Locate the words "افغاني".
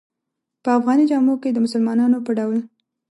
0.77-1.05